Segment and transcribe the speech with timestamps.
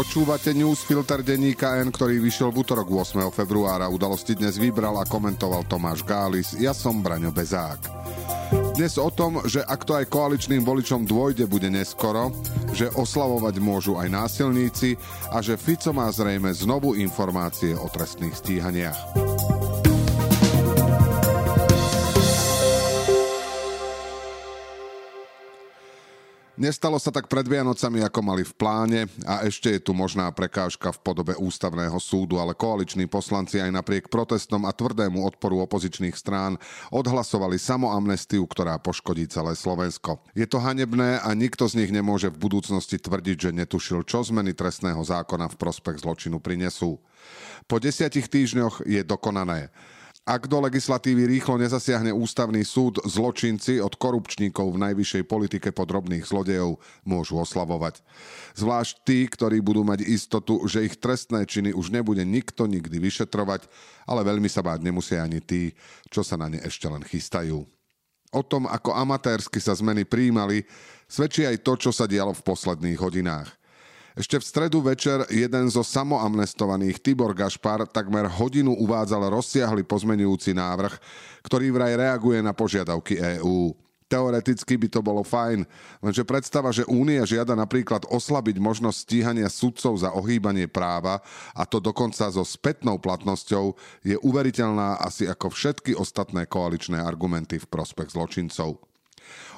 [0.00, 3.20] Počúvate newsfilter denníka N, ktorý vyšiel v útorok 8.
[3.36, 3.84] februára.
[3.92, 6.56] Udalosti dnes vybral a komentoval Tomáš Gális.
[6.56, 7.84] Ja som Braňo Bezák.
[8.80, 12.32] Dnes o tom, že ak to aj koaličným voličom dôjde, bude neskoro,
[12.72, 14.96] že oslavovať môžu aj násilníci
[15.36, 19.29] a že Fico má zrejme znovu informácie o trestných stíhaniach.
[26.60, 30.92] Nestalo sa tak pred Vianocami, ako mali v pláne a ešte je tu možná prekážka
[30.92, 36.60] v podobe ústavného súdu, ale koaliční poslanci aj napriek protestom a tvrdému odporu opozičných strán
[36.92, 40.20] odhlasovali samoamnestiu, ktorá poškodí celé Slovensko.
[40.36, 44.52] Je to hanebné a nikto z nich nemôže v budúcnosti tvrdiť, že netušil, čo zmeny
[44.52, 47.00] trestného zákona v prospech zločinu prinesú.
[47.64, 49.72] Po desiatich týždňoch je dokonané.
[50.30, 56.78] Ak do legislatívy rýchlo nezasiahne ústavný súd, zločinci od korupčníkov v najvyššej politike podrobných zlodejov
[57.02, 57.98] môžu oslavovať.
[58.54, 63.66] Zvlášť tí, ktorí budú mať istotu, že ich trestné činy už nebude nikto nikdy vyšetrovať,
[64.06, 65.74] ale veľmi sa báť nemusia ani tí,
[66.14, 67.66] čo sa na ne ešte len chystajú.
[68.30, 70.62] O tom, ako amatérsky sa zmeny príjmali,
[71.10, 73.50] svedčí aj to, čo sa dialo v posledných hodinách.
[74.20, 80.92] Ešte v stredu večer jeden zo samoamnestovaných Tibor Gašpar takmer hodinu uvádzal rozsiahly pozmenujúci návrh,
[81.40, 83.72] ktorý vraj reaguje na požiadavky EÚ.
[84.12, 85.64] Teoreticky by to bolo fajn,
[86.04, 91.24] lenže predstava, že Únia žiada napríklad oslabiť možnosť stíhania sudcov za ohýbanie práva
[91.56, 93.72] a to dokonca so spätnou platnosťou
[94.04, 98.89] je uveriteľná asi ako všetky ostatné koaličné argumenty v prospech zločincov.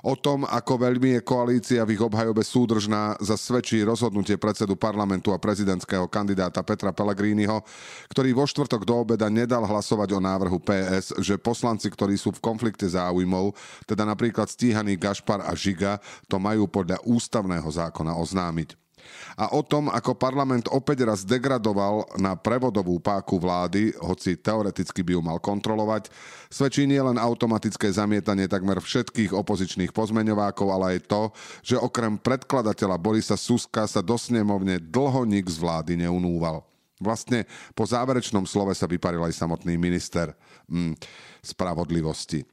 [0.02, 5.38] O tom, ako veľmi je koalícia v ich obhajobe súdržná, zasvedčí rozhodnutie predsedu parlamentu a
[5.38, 7.62] prezidentského kandidáta Petra Pellegriniho,
[8.10, 12.42] ktorý vo štvrtok do obeda nedal hlasovať o návrhu PS, že poslanci, ktorí sú v
[12.42, 13.54] konflikte záujmov,
[13.86, 18.81] teda napríklad stíhaný Gašpar a Žiga, to majú podľa ústavného zákona oznámiť
[19.36, 25.16] a o tom, ako parlament opäť raz degradoval na prevodovú páku vlády, hoci teoreticky by
[25.16, 26.12] ju mal kontrolovať,
[26.52, 31.22] svedčí nielen automatické zamietanie takmer všetkých opozičných pozmeňovákov, ale aj to,
[31.64, 36.66] že okrem predkladateľa Borisa Suska sa do snemovne dlho nik z vlády neunúval.
[37.02, 40.30] Vlastne po záverečnom slove sa vyparil aj samotný minister
[40.70, 40.94] mm,
[41.42, 42.46] spravodlivosti.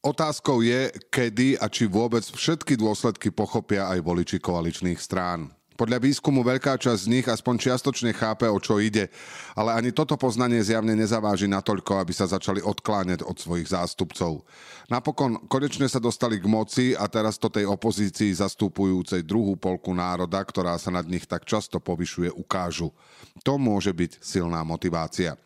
[0.00, 5.52] Otázkou je, kedy a či vôbec všetky dôsledky pochopia aj voliči koaličných strán.
[5.80, 9.08] Podľa výskumu veľká časť z nich aspoň čiastočne chápe, o čo ide,
[9.56, 14.44] ale ani toto poznanie zjavne nezaváži natoľko, aby sa začali odkláňať od svojich zástupcov.
[14.92, 20.44] Napokon konečne sa dostali k moci a teraz to tej opozícii zastupujúcej druhú polku národa,
[20.44, 22.92] ktorá sa nad nich tak často povyšuje, ukážu.
[23.40, 25.40] To môže byť silná motivácia.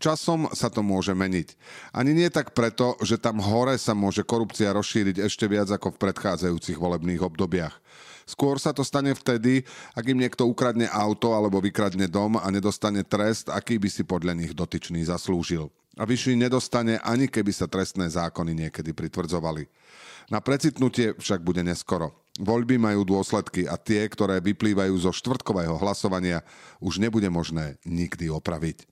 [0.00, 1.54] Časom sa to môže meniť.
[1.94, 6.00] Ani nie tak preto, že tam hore sa môže korupcia rozšíriť ešte viac ako v
[6.08, 7.78] predchádzajúcich volebných obdobiach.
[8.26, 9.66] Skôr sa to stane vtedy,
[9.98, 14.38] ak im niekto ukradne auto alebo vykradne dom a nedostane trest, aký by si podľa
[14.38, 15.68] nich dotyčný zaslúžil.
[16.00, 19.68] A vyšší nedostane ani keby sa trestné zákony niekedy pritvrdzovali.
[20.32, 22.14] Na precitnutie však bude neskoro.
[22.40, 26.40] Voľby majú dôsledky a tie, ktoré vyplývajú zo štvrtkového hlasovania,
[26.80, 28.88] už nebude možné nikdy opraviť.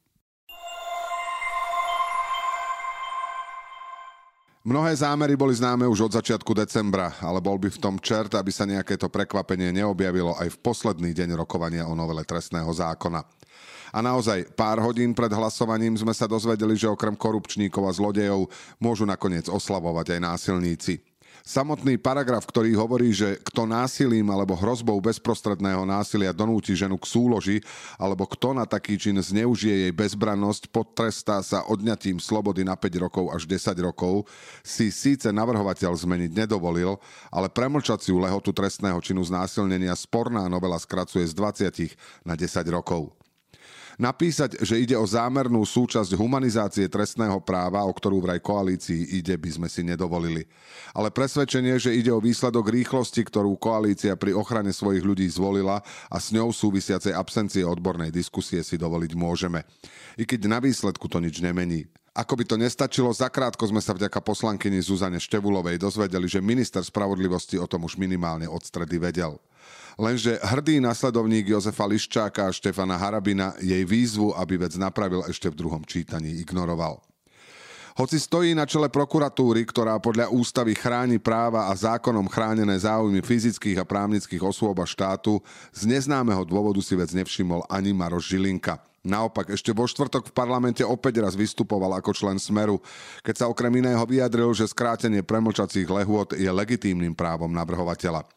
[4.71, 8.55] Mnohé zámery boli známe už od začiatku decembra, ale bol by v tom čert, aby
[8.55, 13.19] sa nejaké to prekvapenie neobjavilo aj v posledný deň rokovania o novele trestného zákona.
[13.91, 18.47] A naozaj, pár hodín pred hlasovaním sme sa dozvedeli, že okrem korupčníkov a zlodejov
[18.79, 21.10] môžu nakoniec oslavovať aj násilníci.
[21.41, 27.57] Samotný paragraf, ktorý hovorí, že kto násilím alebo hrozbou bezprostredného násilia donúti ženu k súloži,
[27.97, 33.25] alebo kto na taký čin zneužije jej bezbrannosť, podtrestá sa odňatím slobody na 5 rokov
[33.33, 34.29] až 10 rokov,
[34.65, 36.97] si síce navrhovateľ zmeniť nedovolil,
[37.33, 43.20] ale premlčaciu lehotu trestného činu znásilnenia sporná novela skracuje z 20 na 10 rokov.
[43.99, 49.51] Napísať, že ide o zámernú súčasť humanizácie trestného práva, o ktorú vraj koalícii ide, by
[49.51, 50.47] sme si nedovolili.
[50.95, 56.17] Ale presvedčenie, že ide o výsledok rýchlosti, ktorú koalícia pri ochrane svojich ľudí zvolila a
[56.21, 59.67] s ňou súvisiacej absencie odbornej diskusie si dovoliť môžeme.
[60.19, 61.89] I keď na výsledku to nič nemení.
[62.21, 67.57] Ako by to nestačilo, zakrátko sme sa vďaka poslankyni Zuzane Števulovej dozvedeli, že minister spravodlivosti
[67.57, 69.41] o tom už minimálne od stredy vedel.
[69.97, 75.65] Lenže hrdý nasledovník Jozefa Liščáka a Štefana Harabina jej výzvu, aby vec napravil ešte v
[75.65, 77.01] druhom čítaní, ignoroval.
[77.97, 83.81] Hoci stojí na čele prokuratúry, ktorá podľa ústavy chráni práva a zákonom chránené záujmy fyzických
[83.81, 85.41] a právnických osôb a štátu,
[85.73, 88.90] z neznámeho dôvodu si vec nevšimol ani Maroš Žilinka.
[89.01, 92.85] Naopak, ešte vo štvrtok v parlamente opäť raz vystupoval ako člen Smeru,
[93.25, 98.29] keď sa okrem iného vyjadril, že skrátenie premlčacích lehôd je legitímnym právom navrhovateľa.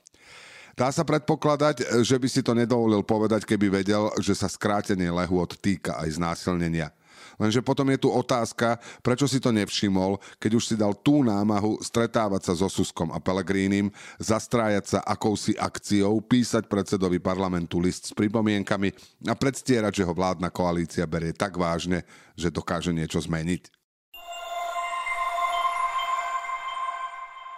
[0.74, 5.60] Dá sa predpokladať, že by si to nedovolil povedať, keby vedel, že sa skrátenie lehôd
[5.60, 6.96] týka aj znásilnenia.
[7.38, 11.82] Lenže potom je tu otázka, prečo si to nevšimol, keď už si dal tú námahu
[11.84, 18.14] stretávať sa so Suskom a Pelegrínim, zastrájať sa akousi akciou, písať predsedovi parlamentu list s
[18.16, 18.90] pripomienkami
[19.28, 22.08] a predstierať, že ho vládna koalícia berie tak vážne,
[22.40, 23.83] že dokáže niečo zmeniť.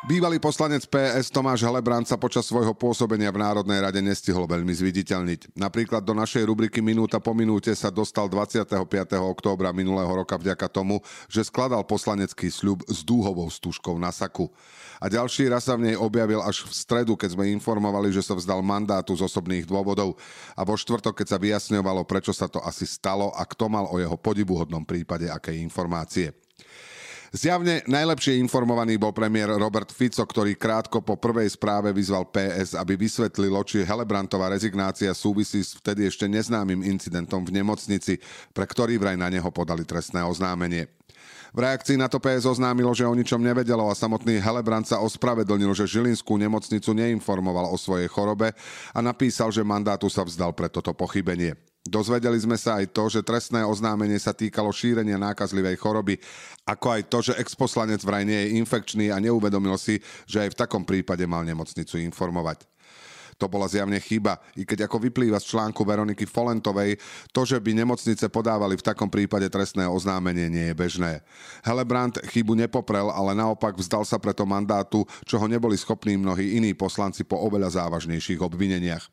[0.05, 5.57] Bývalý poslanec PS Tomáš Helebrant sa počas svojho pôsobenia v Národnej rade nestihol veľmi zviditeľniť.
[5.57, 8.85] Napríklad do našej rubriky Minúta po minúte sa dostal 25.
[9.17, 14.53] októbra minulého roka vďaka tomu, že skladal poslanecký sľub s dúhovou stužkou na saku.
[15.01, 18.37] A ďalší raz sa v nej objavil až v stredu, keď sme informovali, že sa
[18.37, 20.21] vzdal mandátu z osobných dôvodov
[20.53, 23.97] a vo štvrtok, keď sa vyjasňovalo, prečo sa to asi stalo a kto mal o
[23.97, 26.29] jeho podibuhodnom prípade aké informácie.
[27.35, 32.95] Zjavne najlepšie informovaný bol premiér Robert Fico, ktorý krátko po prvej správe vyzval PS, aby
[32.95, 38.23] vysvetlilo, či Helebrantová rezignácia súvisí s vtedy ešte neznámym incidentom v nemocnici,
[38.55, 40.87] pre ktorý vraj na neho podali trestné oznámenie.
[41.51, 45.75] V reakcii na to PS oznámilo, že o ničom nevedelo a samotný Helebrant sa ospravedlnil,
[45.75, 48.55] že Žilinskú nemocnicu neinformoval o svojej chorobe
[48.95, 51.74] a napísal, že mandátu sa vzdal pre toto pochybenie.
[51.85, 56.17] Dozvedeli sme sa aj to, že trestné oznámenie sa týkalo šírenia nákazlivej choroby,
[56.65, 60.59] ako aj to, že exposlanec vraj nie je infekčný a neuvedomil si, že aj v
[60.65, 62.65] takom prípade mal nemocnicu informovať.
[63.37, 66.97] To bola zjavne chyba, i keď ako vyplýva z článku Veroniky Folentovej,
[67.35, 71.21] to, že by nemocnice podávali v takom prípade trestné oznámenie, nie je bežné.
[71.61, 76.71] Helebrand chybu nepoprel, ale naopak vzdal sa preto mandátu, čo ho neboli schopní mnohí iní
[76.73, 79.03] poslanci po oveľa závažnejších obvineniach.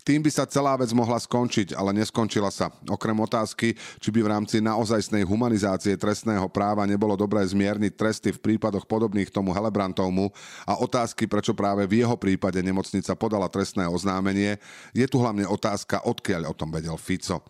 [0.00, 2.72] Tým by sa celá vec mohla skončiť, ale neskončila sa.
[2.88, 8.40] Okrem otázky, či by v rámci naozajstnej humanizácie trestného práva nebolo dobré zmierniť tresty v
[8.40, 10.32] prípadoch podobných tomu Helebrantovmu
[10.64, 14.56] a otázky, prečo práve v jeho prípade nemocnica podala trestné oznámenie,
[14.96, 17.44] je tu hlavne otázka, odkiaľ o tom vedel Fico.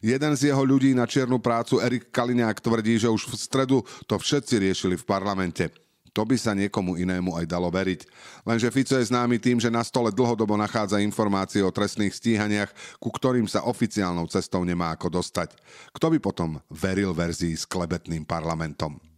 [0.00, 3.78] Jeden z jeho ľudí na čiernu prácu, Erik Kaliňák, tvrdí, že už v stredu
[4.08, 5.89] to všetci riešili v parlamente.
[6.14, 8.06] To by sa niekomu inému aj dalo veriť.
[8.46, 12.70] Lenže Fico je známy tým, že na stole dlhodobo nachádza informácie o trestných stíhaniach,
[13.02, 15.58] ku ktorým sa oficiálnou cestou nemá ako dostať.
[15.90, 19.09] Kto by potom veril verzii s klebetným parlamentom?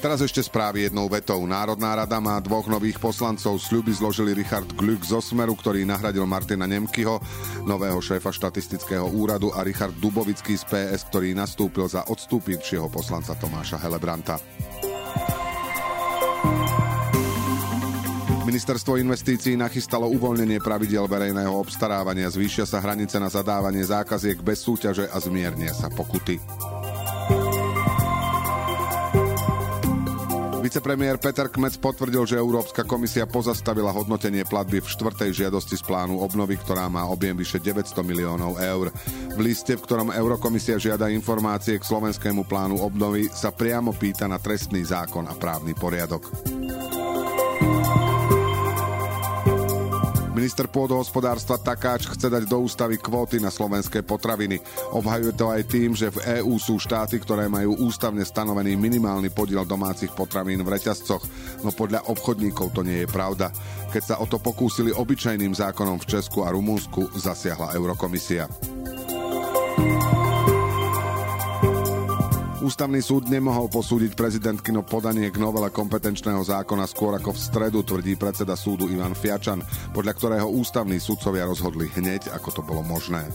[0.00, 1.44] Teraz ešte správy jednou vetou.
[1.44, 3.60] Národná rada má dvoch nových poslancov.
[3.60, 7.20] Sľuby zložili Richard Glück zo Smeru, ktorý nahradil Martina Nemkyho,
[7.68, 13.76] nového šéfa štatistického úradu a Richard Dubovický z PS, ktorý nastúpil za odstúpivšieho poslanca Tomáša
[13.84, 14.40] Helebranta.
[18.48, 25.08] Ministerstvo investícií nachystalo uvoľnenie pravidel verejného obstarávania, zvýšia sa hranice na zadávanie zákaziek bez súťaže
[25.08, 26.36] a zmiernia sa pokuty.
[30.62, 36.22] Vicepremiér Peter Kmec potvrdil, že Európska komisia pozastavila hodnotenie platby v štvrtej žiadosti z plánu
[36.22, 38.94] obnovy, ktorá má objem vyše 900 miliónov eur.
[39.34, 44.38] V liste, v ktorom Eurokomisia žiada informácie k slovenskému plánu obnovy, sa priamo pýta na
[44.38, 46.30] trestný zákon a právny poriadok.
[50.42, 54.58] Minister pôdohospodárstva Takáč chce dať do ústavy kvóty na slovenské potraviny.
[54.90, 59.62] Obhajuje to aj tým, že v EÚ sú štáty, ktoré majú ústavne stanovený minimálny podiel
[59.62, 61.22] domácich potravín v reťazcoch,
[61.62, 63.54] no podľa obchodníkov to nie je pravda.
[63.94, 68.50] Keď sa o to pokúsili obyčajným zákonom v Česku a Rumunsku, zasiahla Eurokomisia.
[72.62, 78.14] Ústavný súd nemohol posúdiť prezidentkino podanie k novele kompetenčného zákona skôr ako v stredu, tvrdí
[78.14, 83.26] predseda súdu Ivan Fiačan, podľa ktorého ústavní sudcovia rozhodli hneď, ako to bolo možné.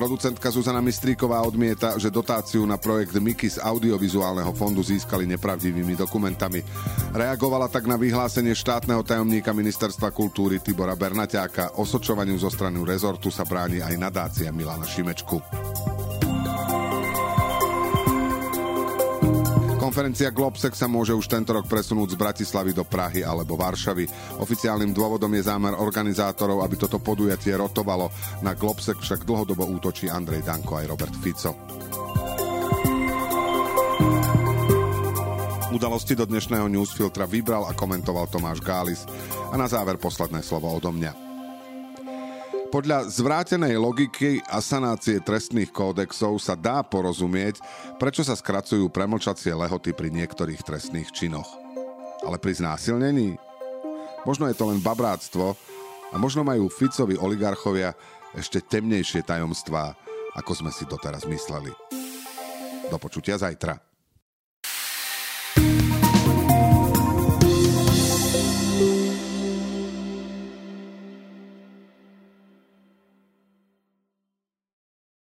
[0.00, 6.64] Producentka Zuzana Mistríková odmieta, že dotáciu na projekt Miky z audiovizuálneho fondu získali nepravdivými dokumentami.
[7.12, 11.76] Reagovala tak na vyhlásenie štátneho tajomníka ministerstva kultúry Tibora Bernaťáka.
[11.76, 15.36] Osočovaniu zo strany rezortu sa bráni aj nadácia Milana Šimečku.
[19.90, 24.06] Konferencia Globsec sa môže už tento rok presunúť z Bratislavy do Prahy alebo Varšavy.
[24.38, 28.06] Oficiálnym dôvodom je zámer organizátorov, aby toto podujatie rotovalo.
[28.46, 31.58] Na Globsec však dlhodobo útočí Andrej Danko aj Robert Fico.
[35.74, 39.02] Udalosti do dnešného newsfiltra vybral a komentoval Tomáš Gális.
[39.50, 41.29] A na záver posledné slovo odo mňa.
[42.70, 47.58] Podľa zvrátenej logiky a sanácie trestných kódexov sa dá porozumieť,
[47.98, 51.50] prečo sa skracujú premlčacie lehoty pri niektorých trestných činoch.
[52.22, 53.34] Ale pri znásilnení?
[54.22, 55.58] Možno je to len babráctvo
[56.10, 57.90] a možno majú Ficovi oligarchovia
[58.38, 59.90] ešte temnejšie tajomstvá,
[60.38, 61.74] ako sme si doteraz mysleli.
[62.86, 63.89] Do počutia zajtra.